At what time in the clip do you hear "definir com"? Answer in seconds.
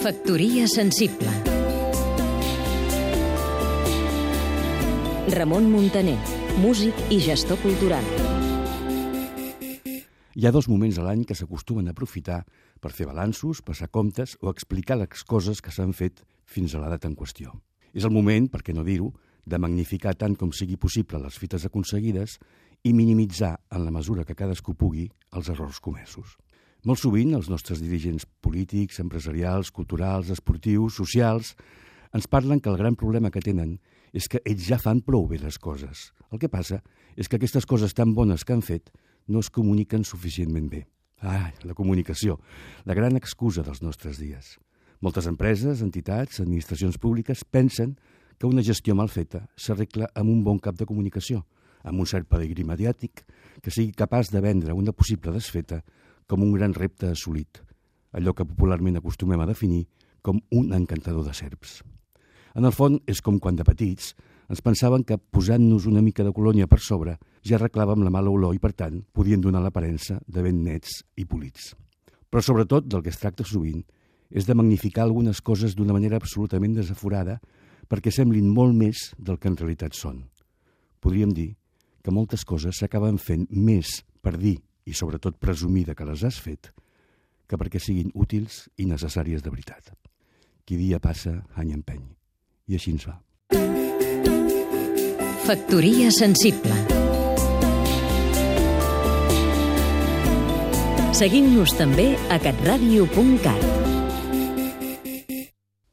59.50-60.38